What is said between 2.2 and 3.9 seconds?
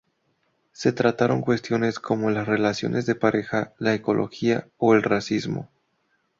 las relaciones de pareja,